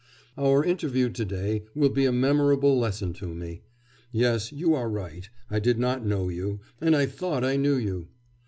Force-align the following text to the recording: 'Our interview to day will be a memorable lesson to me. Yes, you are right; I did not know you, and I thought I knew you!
'Our 0.35 0.65
interview 0.65 1.11
to 1.11 1.23
day 1.25 1.61
will 1.75 1.91
be 1.91 2.05
a 2.05 2.11
memorable 2.11 2.75
lesson 2.75 3.13
to 3.21 3.27
me. 3.35 3.61
Yes, 4.11 4.51
you 4.51 4.73
are 4.73 4.89
right; 4.89 5.29
I 5.47 5.59
did 5.59 5.77
not 5.77 6.03
know 6.03 6.27
you, 6.27 6.59
and 6.81 6.95
I 6.95 7.05
thought 7.05 7.43
I 7.43 7.55
knew 7.55 7.75
you! 7.75 8.07